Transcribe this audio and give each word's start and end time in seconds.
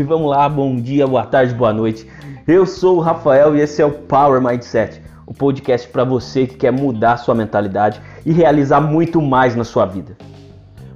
E 0.00 0.02
vamos 0.02 0.30
lá, 0.30 0.48
bom 0.48 0.76
dia, 0.76 1.06
boa 1.06 1.26
tarde, 1.26 1.54
boa 1.54 1.74
noite. 1.74 2.10
Eu 2.48 2.64
sou 2.64 2.96
o 2.96 3.00
Rafael 3.00 3.54
e 3.54 3.60
esse 3.60 3.82
é 3.82 3.84
o 3.84 3.92
Power 3.92 4.40
Mindset, 4.40 5.02
o 5.26 5.34
podcast 5.34 5.86
para 5.88 6.04
você 6.04 6.46
que 6.46 6.56
quer 6.56 6.72
mudar 6.72 7.18
sua 7.18 7.34
mentalidade 7.34 8.00
e 8.24 8.32
realizar 8.32 8.80
muito 8.80 9.20
mais 9.20 9.54
na 9.54 9.62
sua 9.62 9.84
vida. 9.84 10.16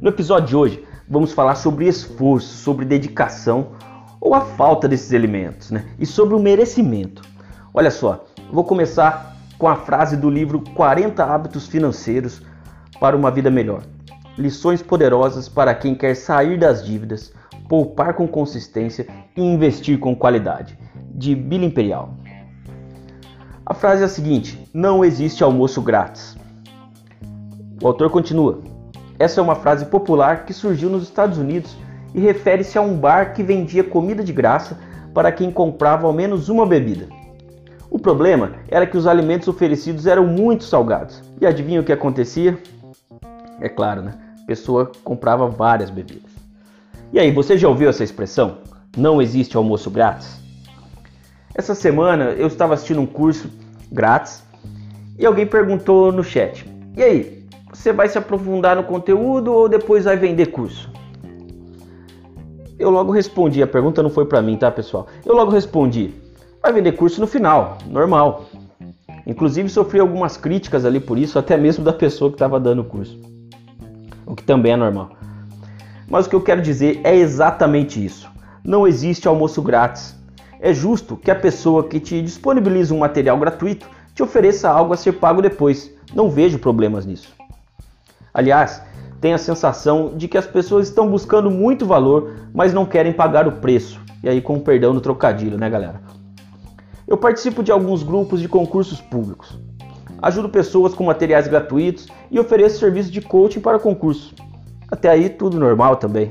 No 0.00 0.08
episódio 0.08 0.46
de 0.46 0.56
hoje, 0.56 0.84
vamos 1.08 1.32
falar 1.32 1.56
sobre 1.56 1.88
esforço, 1.88 2.46
sobre 2.58 2.84
dedicação 2.84 3.72
ou 4.20 4.36
a 4.36 4.42
falta 4.42 4.86
desses 4.86 5.10
elementos, 5.10 5.72
né? 5.72 5.84
E 5.98 6.06
sobre 6.06 6.36
o 6.36 6.38
merecimento. 6.38 7.22
Olha 7.74 7.90
só, 7.90 8.24
vou 8.52 8.62
começar 8.62 9.36
com 9.58 9.66
a 9.66 9.74
frase 9.74 10.16
do 10.16 10.30
livro 10.30 10.62
40 10.76 11.24
Hábitos 11.24 11.66
Financeiros 11.66 12.40
para 13.00 13.16
uma 13.16 13.32
Vida 13.32 13.50
Melhor. 13.50 13.82
Lições 14.38 14.80
poderosas 14.80 15.48
para 15.48 15.74
quem 15.74 15.92
quer 15.92 16.14
sair 16.14 16.56
das 16.56 16.86
dívidas 16.86 17.32
poupar 17.72 18.12
com 18.12 18.28
consistência 18.28 19.06
e 19.34 19.40
investir 19.40 19.98
com 19.98 20.14
qualidade, 20.14 20.78
de 21.14 21.34
Billy 21.34 21.64
Imperial. 21.64 22.12
A 23.64 23.72
frase 23.72 24.02
é 24.02 24.04
a 24.04 24.10
seguinte: 24.10 24.68
não 24.74 25.02
existe 25.02 25.42
almoço 25.42 25.80
grátis. 25.80 26.36
O 27.82 27.86
autor 27.86 28.10
continua: 28.10 28.60
essa 29.18 29.40
é 29.40 29.42
uma 29.42 29.54
frase 29.54 29.86
popular 29.86 30.44
que 30.44 30.52
surgiu 30.52 30.90
nos 30.90 31.04
Estados 31.04 31.38
Unidos 31.38 31.74
e 32.14 32.20
refere-se 32.20 32.76
a 32.76 32.82
um 32.82 32.94
bar 32.94 33.32
que 33.32 33.42
vendia 33.42 33.82
comida 33.82 34.22
de 34.22 34.34
graça 34.34 34.78
para 35.14 35.32
quem 35.32 35.50
comprava 35.50 36.06
ao 36.06 36.12
menos 36.12 36.50
uma 36.50 36.66
bebida. 36.66 37.08
O 37.88 37.98
problema 37.98 38.52
era 38.68 38.86
que 38.86 38.98
os 38.98 39.06
alimentos 39.06 39.48
oferecidos 39.48 40.06
eram 40.06 40.26
muito 40.26 40.64
salgados. 40.64 41.22
E 41.40 41.46
adivinha 41.46 41.80
o 41.80 41.84
que 41.84 41.92
acontecia? 41.92 42.58
É 43.62 43.68
claro, 43.70 44.02
né? 44.02 44.12
A 44.42 44.46
pessoa 44.46 44.92
comprava 45.02 45.46
várias 45.46 45.88
bebidas. 45.88 46.31
E 47.12 47.18
aí, 47.18 47.30
você 47.30 47.58
já 47.58 47.68
ouviu 47.68 47.90
essa 47.90 48.02
expressão? 48.02 48.58
Não 48.96 49.20
existe 49.20 49.54
almoço 49.54 49.90
grátis? 49.90 50.40
Essa 51.54 51.74
semana 51.74 52.30
eu 52.30 52.46
estava 52.46 52.72
assistindo 52.72 53.02
um 53.02 53.06
curso 53.06 53.50
grátis 53.90 54.42
e 55.18 55.26
alguém 55.26 55.46
perguntou 55.46 56.10
no 56.10 56.24
chat: 56.24 56.66
E 56.96 57.02
aí, 57.02 57.46
você 57.70 57.92
vai 57.92 58.08
se 58.08 58.16
aprofundar 58.16 58.76
no 58.76 58.84
conteúdo 58.84 59.52
ou 59.52 59.68
depois 59.68 60.04
vai 60.04 60.16
vender 60.16 60.46
curso? 60.46 60.90
Eu 62.78 62.88
logo 62.88 63.12
respondi, 63.12 63.62
a 63.62 63.66
pergunta 63.66 64.02
não 64.02 64.08
foi 64.08 64.24
para 64.24 64.40
mim, 64.40 64.56
tá, 64.56 64.70
pessoal? 64.70 65.06
Eu 65.26 65.34
logo 65.36 65.50
respondi: 65.50 66.14
vai 66.62 66.72
vender 66.72 66.92
curso 66.92 67.20
no 67.20 67.26
final, 67.26 67.76
normal. 67.90 68.46
Inclusive 69.26 69.68
sofri 69.68 70.00
algumas 70.00 70.38
críticas 70.38 70.86
ali 70.86 70.98
por 70.98 71.18
isso, 71.18 71.38
até 71.38 71.58
mesmo 71.58 71.84
da 71.84 71.92
pessoa 71.92 72.30
que 72.30 72.36
estava 72.36 72.58
dando 72.58 72.80
o 72.80 72.84
curso. 72.84 73.20
O 74.24 74.34
que 74.34 74.42
também 74.42 74.72
é 74.72 74.76
normal. 74.76 75.21
Mas 76.12 76.26
o 76.26 76.28
que 76.28 76.36
eu 76.36 76.42
quero 76.42 76.60
dizer 76.60 77.00
é 77.04 77.16
exatamente 77.16 78.04
isso. 78.04 78.30
Não 78.62 78.86
existe 78.86 79.26
almoço 79.26 79.62
grátis. 79.62 80.14
É 80.60 80.70
justo 80.70 81.16
que 81.16 81.30
a 81.30 81.34
pessoa 81.34 81.88
que 81.88 81.98
te 81.98 82.20
disponibiliza 82.20 82.92
um 82.92 82.98
material 82.98 83.38
gratuito 83.38 83.88
te 84.14 84.22
ofereça 84.22 84.68
algo 84.68 84.92
a 84.92 84.96
ser 84.98 85.12
pago 85.12 85.40
depois. 85.40 85.90
Não 86.14 86.28
vejo 86.28 86.58
problemas 86.58 87.06
nisso. 87.06 87.32
Aliás, 88.34 88.82
tenho 89.22 89.36
a 89.36 89.38
sensação 89.38 90.12
de 90.14 90.28
que 90.28 90.36
as 90.36 90.46
pessoas 90.46 90.86
estão 90.86 91.08
buscando 91.08 91.50
muito 91.50 91.86
valor, 91.86 92.34
mas 92.52 92.74
não 92.74 92.84
querem 92.84 93.14
pagar 93.14 93.48
o 93.48 93.52
preço. 93.52 93.98
E 94.22 94.28
aí, 94.28 94.42
com 94.42 94.60
perdão 94.60 94.92
no 94.92 95.00
trocadilho, 95.00 95.56
né, 95.56 95.70
galera? 95.70 96.02
Eu 97.08 97.16
participo 97.16 97.62
de 97.62 97.72
alguns 97.72 98.02
grupos 98.02 98.38
de 98.38 98.50
concursos 98.50 99.00
públicos. 99.00 99.58
Ajudo 100.20 100.50
pessoas 100.50 100.92
com 100.92 101.04
materiais 101.04 101.48
gratuitos 101.48 102.06
e 102.30 102.38
ofereço 102.38 102.78
serviço 102.78 103.10
de 103.10 103.22
coaching 103.22 103.60
para 103.60 103.78
concursos. 103.78 104.34
Até 104.92 105.08
aí 105.08 105.30
tudo 105.30 105.58
normal 105.58 105.96
também. 105.96 106.30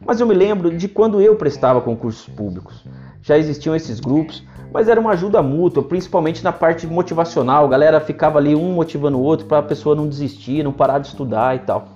Mas 0.00 0.18
eu 0.18 0.26
me 0.26 0.32
lembro 0.32 0.74
de 0.74 0.88
quando 0.88 1.20
eu 1.20 1.36
prestava 1.36 1.82
concursos 1.82 2.26
públicos. 2.26 2.82
Já 3.20 3.36
existiam 3.36 3.76
esses 3.76 4.00
grupos, 4.00 4.42
mas 4.72 4.88
era 4.88 4.98
uma 4.98 5.10
ajuda 5.10 5.42
mútua, 5.42 5.82
principalmente 5.82 6.42
na 6.42 6.50
parte 6.50 6.86
motivacional. 6.86 7.66
A 7.66 7.68
galera 7.68 8.00
ficava 8.00 8.38
ali 8.38 8.56
um 8.56 8.72
motivando 8.72 9.18
o 9.18 9.22
outro 9.22 9.44
para 9.44 9.58
a 9.58 9.62
pessoa 9.62 9.94
não 9.94 10.08
desistir, 10.08 10.64
não 10.64 10.72
parar 10.72 10.98
de 10.98 11.08
estudar 11.08 11.56
e 11.56 11.58
tal. 11.58 11.88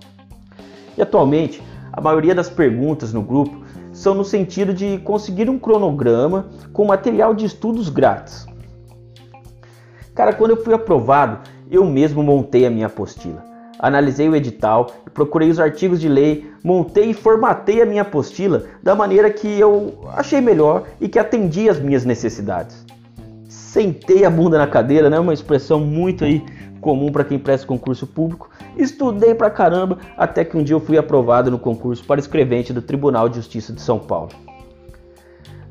E 0.94 1.00
atualmente, 1.00 1.62
a 1.91 2.03
maioria 2.03 2.34
das 2.34 2.50
perguntas 2.50 3.15
no 3.15 3.22
grupo 3.22 3.65
são 3.94 4.12
no 4.12 4.27
sentido 4.27 4.75
de 4.75 4.99
conseguir 4.99 5.49
um 5.49 5.59
cronograma 5.59 6.50
com 6.71 6.84
material 6.84 7.32
de 7.32 7.47
estudos 7.47 7.88
grátis. 7.88 8.44
Cara, 10.15 10.34
quando 10.34 10.50
eu 10.50 10.62
fui 10.62 10.75
aprovado, 10.75 11.38
eu 11.71 11.82
mesmo 11.82 12.22
montei 12.22 12.66
a 12.66 12.71
minha 12.71 12.88
apostila 12.88 13.51
analisei 13.82 14.28
o 14.28 14.37
edital, 14.37 14.87
procurei 15.12 15.50
os 15.50 15.59
artigos 15.59 16.00
de 16.00 16.09
lei, 16.09 16.48
montei 16.62 17.10
e 17.10 17.15
formatei 17.15 17.82
a 17.82 17.87
minha 17.87 18.03
apostila 18.03 18.62
da 18.81 18.94
maneira 18.94 19.28
que 19.28 19.59
eu 19.59 19.98
achei 20.15 20.41
melhor 20.41 20.84
e 21.00 21.09
que 21.09 21.19
atendia 21.19 21.72
às 21.72 21.81
minhas 21.81 22.04
necessidades. 22.04 22.87
Sentei 23.48 24.25
a 24.25 24.31
bunda 24.31 24.56
na 24.56 24.69
cadeira, 24.69 25.10
né, 25.10 25.19
uma 25.19 25.34
expressão 25.34 25.81
muito 25.81 26.25
aí 26.25 26.44
comum 26.81 27.10
para 27.10 27.25
quem 27.25 27.38
presta 27.38 27.66
concurso 27.66 28.06
público. 28.06 28.48
Estudei 28.76 29.34
pra 29.34 29.50
caramba 29.50 29.99
até 30.16 30.44
que 30.44 30.56
um 30.56 30.62
dia 30.62 30.76
eu 30.76 30.81
fui 30.81 30.97
aprovado 30.97 31.50
no 31.50 31.59
concurso 31.59 32.04
para 32.04 32.20
escrevente 32.20 32.72
do 32.72 32.81
Tribunal 32.81 33.28
de 33.28 33.37
Justiça 33.37 33.72
de 33.72 33.81
São 33.81 33.99
Paulo. 33.99 34.31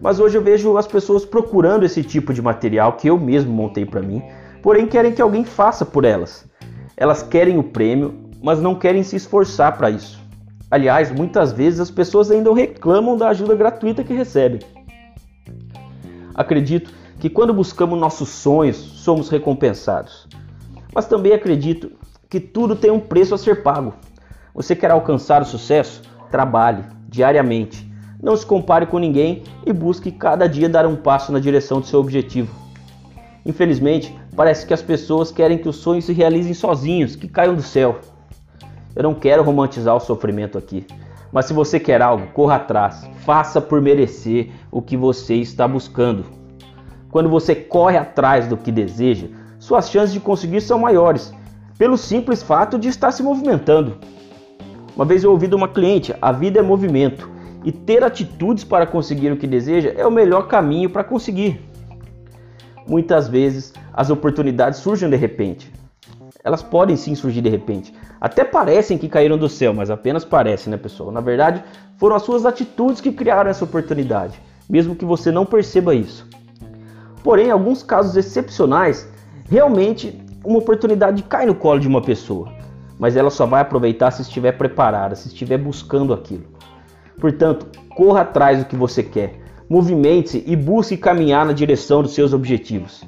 Mas 0.01 0.19
hoje 0.19 0.37
eu 0.37 0.41
vejo 0.41 0.75
as 0.77 0.87
pessoas 0.87 1.23
procurando 1.23 1.85
esse 1.85 2.03
tipo 2.03 2.33
de 2.33 2.41
material 2.41 2.93
que 2.93 3.07
eu 3.07 3.17
mesmo 3.17 3.53
montei 3.53 3.85
para 3.85 4.01
mim, 4.01 4.21
porém 4.61 4.87
querem 4.87 5.11
que 5.11 5.21
alguém 5.21 5.45
faça 5.45 5.85
por 5.85 6.03
elas. 6.03 6.49
Elas 7.01 7.23
querem 7.23 7.57
o 7.57 7.63
prêmio, 7.63 8.13
mas 8.43 8.61
não 8.61 8.75
querem 8.75 9.01
se 9.01 9.15
esforçar 9.15 9.75
para 9.75 9.89
isso. 9.89 10.21
Aliás, 10.69 11.11
muitas 11.11 11.51
vezes 11.51 11.79
as 11.79 11.89
pessoas 11.89 12.29
ainda 12.29 12.53
reclamam 12.53 13.17
da 13.17 13.29
ajuda 13.29 13.55
gratuita 13.55 14.03
que 14.03 14.13
recebem. 14.13 14.59
Acredito 16.35 16.93
que 17.19 17.27
quando 17.27 17.55
buscamos 17.55 17.99
nossos 17.99 18.29
sonhos, 18.29 18.77
somos 18.77 19.29
recompensados. 19.29 20.27
Mas 20.93 21.07
também 21.07 21.33
acredito 21.33 21.91
que 22.29 22.39
tudo 22.39 22.75
tem 22.75 22.91
um 22.91 22.99
preço 22.99 23.33
a 23.33 23.37
ser 23.39 23.63
pago. 23.63 23.95
Você 24.53 24.75
quer 24.75 24.91
alcançar 24.91 25.41
o 25.41 25.45
sucesso? 25.45 26.03
Trabalhe 26.29 26.83
diariamente. 27.09 27.91
Não 28.21 28.37
se 28.37 28.45
compare 28.45 28.85
com 28.85 28.99
ninguém 28.99 29.41
e 29.65 29.73
busque 29.73 30.11
cada 30.11 30.47
dia 30.47 30.69
dar 30.69 30.85
um 30.85 30.95
passo 30.95 31.31
na 31.31 31.39
direção 31.39 31.79
do 31.79 31.87
seu 31.87 31.99
objetivo. 31.99 32.53
Infelizmente, 33.43 34.15
parece 34.35 34.65
que 34.65 34.73
as 34.73 34.81
pessoas 34.81 35.31
querem 35.31 35.57
que 35.57 35.69
os 35.69 35.77
sonhos 35.77 36.05
se 36.05 36.13
realizem 36.13 36.53
sozinhos, 36.53 37.15
que 37.15 37.27
caiam 37.27 37.55
do 37.55 37.61
céu. 37.61 37.99
Eu 38.95 39.03
não 39.03 39.13
quero 39.13 39.43
romantizar 39.43 39.95
o 39.95 39.99
sofrimento 39.99 40.57
aqui, 40.57 40.85
mas 41.31 41.45
se 41.45 41.53
você 41.53 41.79
quer 41.79 42.01
algo, 42.01 42.27
corra 42.27 42.55
atrás, 42.55 43.07
faça 43.25 43.61
por 43.61 43.81
merecer 43.81 44.51
o 44.69 44.81
que 44.81 44.97
você 44.97 45.35
está 45.35 45.67
buscando. 45.67 46.25
Quando 47.09 47.29
você 47.29 47.55
corre 47.55 47.97
atrás 47.97 48.47
do 48.47 48.57
que 48.57 48.71
deseja, 48.71 49.27
suas 49.59 49.89
chances 49.89 50.13
de 50.13 50.19
conseguir 50.19 50.61
são 50.61 50.79
maiores, 50.79 51.33
pelo 51.77 51.97
simples 51.97 52.43
fato 52.43 52.77
de 52.77 52.87
estar 52.87 53.11
se 53.11 53.23
movimentando. 53.23 53.97
Uma 54.95 55.05
vez 55.05 55.23
eu 55.23 55.31
ouvi 55.31 55.47
de 55.47 55.55
uma 55.55 55.67
cliente: 55.67 56.13
a 56.21 56.31
vida 56.31 56.59
é 56.59 56.61
movimento 56.61 57.29
e 57.63 57.71
ter 57.71 58.03
atitudes 58.03 58.63
para 58.63 58.85
conseguir 58.85 59.31
o 59.31 59.37
que 59.37 59.47
deseja 59.47 59.93
é 59.95 60.05
o 60.05 60.11
melhor 60.11 60.47
caminho 60.47 60.89
para 60.89 61.03
conseguir. 61.03 61.70
Muitas 62.91 63.29
vezes 63.29 63.73
as 63.93 64.09
oportunidades 64.09 64.79
surgem 64.79 65.09
de 65.09 65.15
repente. 65.15 65.71
Elas 66.43 66.61
podem 66.61 66.97
sim 66.97 67.15
surgir 67.15 67.39
de 67.39 67.47
repente. 67.47 67.95
Até 68.19 68.43
parecem 68.43 68.97
que 68.97 69.07
caíram 69.07 69.37
do 69.37 69.47
céu, 69.47 69.73
mas 69.73 69.89
apenas 69.89 70.25
parecem, 70.25 70.69
né, 70.69 70.75
pessoal? 70.75 71.09
Na 71.09 71.21
verdade, 71.21 71.63
foram 71.95 72.17
as 72.17 72.23
suas 72.23 72.45
atitudes 72.45 72.99
que 72.99 73.13
criaram 73.13 73.49
essa 73.49 73.63
oportunidade, 73.63 74.41
mesmo 74.69 74.93
que 74.93 75.05
você 75.05 75.31
não 75.31 75.45
perceba 75.45 75.95
isso. 75.95 76.27
Porém, 77.23 77.47
em 77.47 77.51
alguns 77.51 77.81
casos 77.81 78.17
excepcionais, 78.17 79.07
realmente 79.49 80.21
uma 80.43 80.59
oportunidade 80.59 81.23
cai 81.23 81.45
no 81.45 81.55
colo 81.55 81.79
de 81.79 81.87
uma 81.87 82.01
pessoa, 82.01 82.51
mas 82.99 83.15
ela 83.15 83.29
só 83.29 83.45
vai 83.45 83.61
aproveitar 83.61 84.11
se 84.11 84.23
estiver 84.23 84.57
preparada, 84.57 85.15
se 85.15 85.29
estiver 85.29 85.57
buscando 85.57 86.13
aquilo. 86.13 86.43
Portanto, 87.21 87.67
corra 87.95 88.19
atrás 88.19 88.59
do 88.59 88.65
que 88.65 88.75
você 88.75 89.01
quer, 89.01 89.40
movimente-se 89.71 90.43
e 90.45 90.53
busque 90.53 90.97
caminhar 90.97 91.45
na 91.45 91.53
direção 91.53 92.03
dos 92.03 92.13
seus 92.13 92.33
objetivos. 92.33 93.05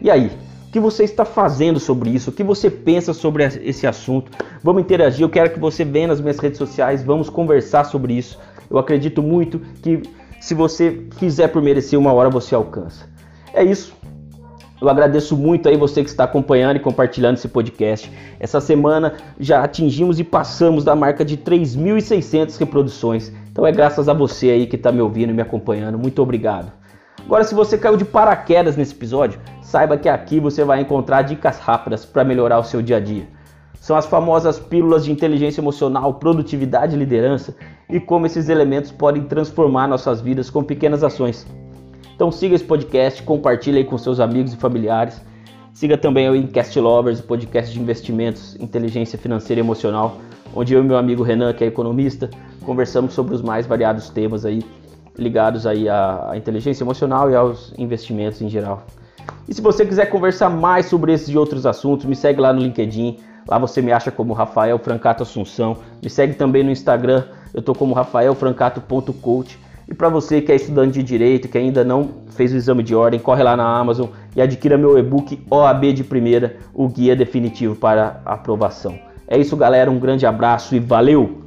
E 0.00 0.10
aí, 0.10 0.30
o 0.66 0.72
que 0.72 0.80
você 0.80 1.04
está 1.04 1.26
fazendo 1.26 1.78
sobre 1.78 2.08
isso? 2.08 2.30
O 2.30 2.32
que 2.32 2.42
você 2.42 2.70
pensa 2.70 3.12
sobre 3.12 3.44
esse 3.44 3.86
assunto? 3.86 4.32
Vamos 4.64 4.80
interagir. 4.80 5.20
Eu 5.20 5.28
quero 5.28 5.50
que 5.50 5.60
você 5.60 5.84
venha 5.84 6.08
nas 6.08 6.18
minhas 6.18 6.38
redes 6.38 6.56
sociais, 6.56 7.02
vamos 7.02 7.28
conversar 7.28 7.84
sobre 7.84 8.14
isso. 8.14 8.38
Eu 8.70 8.78
acredito 8.78 9.22
muito 9.22 9.60
que 9.82 10.00
se 10.40 10.54
você 10.54 11.06
fizer 11.18 11.48
por 11.48 11.60
merecer 11.60 11.98
uma 11.98 12.14
hora, 12.14 12.30
você 12.30 12.54
alcança. 12.54 13.06
É 13.52 13.62
isso. 13.62 13.92
Eu 14.80 14.88
agradeço 14.88 15.36
muito 15.36 15.68
aí 15.68 15.76
você 15.76 16.02
que 16.02 16.08
está 16.08 16.24
acompanhando 16.24 16.78
e 16.78 16.80
compartilhando 16.80 17.36
esse 17.36 17.48
podcast. 17.48 18.10
Essa 18.38 18.58
semana 18.58 19.16
já 19.38 19.62
atingimos 19.62 20.18
e 20.18 20.24
passamos 20.24 20.82
da 20.82 20.96
marca 20.96 21.22
de 21.22 21.36
3.600 21.36 22.56
reproduções. 22.58 23.30
Então 23.60 23.68
é 23.68 23.72
graças 23.72 24.08
a 24.08 24.14
você 24.14 24.48
aí 24.48 24.66
que 24.66 24.76
está 24.76 24.90
me 24.90 25.02
ouvindo 25.02 25.28
e 25.28 25.34
me 25.34 25.42
acompanhando. 25.42 25.98
Muito 25.98 26.22
obrigado. 26.22 26.72
Agora, 27.22 27.44
se 27.44 27.54
você 27.54 27.76
caiu 27.76 27.94
de 27.94 28.06
paraquedas 28.06 28.74
nesse 28.74 28.94
episódio, 28.94 29.38
saiba 29.60 29.98
que 29.98 30.08
aqui 30.08 30.40
você 30.40 30.64
vai 30.64 30.80
encontrar 30.80 31.20
dicas 31.20 31.58
rápidas 31.58 32.06
para 32.06 32.24
melhorar 32.24 32.58
o 32.58 32.64
seu 32.64 32.80
dia 32.80 32.96
a 32.96 33.00
dia. 33.00 33.28
São 33.74 33.96
as 33.96 34.06
famosas 34.06 34.58
pílulas 34.58 35.04
de 35.04 35.12
inteligência 35.12 35.60
emocional, 35.60 36.14
produtividade 36.14 36.96
e 36.96 36.98
liderança 36.98 37.54
e 37.90 38.00
como 38.00 38.24
esses 38.24 38.48
elementos 38.48 38.90
podem 38.90 39.24
transformar 39.24 39.86
nossas 39.86 40.22
vidas 40.22 40.48
com 40.48 40.64
pequenas 40.64 41.04
ações. 41.04 41.46
Então 42.16 42.32
siga 42.32 42.54
esse 42.54 42.64
podcast, 42.64 43.22
compartilhe 43.24 43.76
aí 43.76 43.84
com 43.84 43.98
seus 43.98 44.20
amigos 44.20 44.54
e 44.54 44.56
familiares. 44.56 45.20
Siga 45.72 45.96
também 45.96 46.28
o 46.28 46.36
Incast 46.36 46.78
Lovers, 46.78 47.20
o 47.20 47.22
podcast 47.22 47.72
de 47.72 47.80
investimentos, 47.80 48.56
inteligência 48.60 49.18
financeira 49.18 49.60
e 49.60 49.64
emocional, 49.64 50.18
onde 50.54 50.74
eu 50.74 50.82
e 50.82 50.86
meu 50.86 50.96
amigo 50.96 51.22
Renan, 51.22 51.52
que 51.52 51.64
é 51.64 51.66
economista, 51.66 52.28
conversamos 52.64 53.14
sobre 53.14 53.34
os 53.34 53.42
mais 53.42 53.66
variados 53.66 54.10
temas 54.10 54.44
aí 54.44 54.64
ligados 55.16 55.66
aí 55.66 55.88
à 55.88 56.32
inteligência 56.34 56.82
emocional 56.82 57.30
e 57.30 57.34
aos 57.34 57.72
investimentos 57.76 58.40
em 58.40 58.48
geral. 58.48 58.86
E 59.48 59.54
se 59.54 59.60
você 59.60 59.84
quiser 59.84 60.06
conversar 60.06 60.48
mais 60.48 60.86
sobre 60.86 61.12
esses 61.12 61.28
e 61.28 61.36
outros 61.36 61.66
assuntos, 61.66 62.06
me 62.06 62.16
segue 62.16 62.40
lá 62.40 62.52
no 62.52 62.60
LinkedIn. 62.60 63.18
Lá 63.46 63.58
você 63.58 63.82
me 63.82 63.92
acha 63.92 64.10
como 64.10 64.32
Rafael 64.32 64.78
Francato 64.78 65.22
Assunção. 65.22 65.76
Me 66.02 66.08
segue 66.08 66.34
também 66.34 66.62
no 66.62 66.70
Instagram. 66.70 67.24
Eu 67.52 67.60
tô 67.60 67.74
como 67.74 67.94
rafaelfrancato.coach. 67.94 69.58
E 69.88 69.94
para 69.94 70.08
você 70.08 70.40
que 70.40 70.52
é 70.52 70.54
estudante 70.54 70.92
de 70.92 71.02
direito, 71.02 71.48
que 71.48 71.58
ainda 71.58 71.84
não 71.84 72.10
fez 72.28 72.52
o 72.52 72.56
exame 72.56 72.82
de 72.82 72.94
ordem, 72.94 73.18
corre 73.18 73.42
lá 73.42 73.56
na 73.56 73.66
Amazon 73.66 74.08
e 74.34 74.42
adquira 74.42 74.78
meu 74.78 74.98
e-book 74.98 75.42
OAB 75.50 75.92
de 75.92 76.04
primeira, 76.04 76.56
o 76.74 76.88
guia 76.88 77.16
definitivo 77.16 77.74
para 77.74 78.20
aprovação. 78.24 78.98
É 79.26 79.38
isso, 79.38 79.56
galera. 79.56 79.90
Um 79.90 79.98
grande 79.98 80.26
abraço 80.26 80.74
e 80.74 80.80
valeu! 80.80 81.39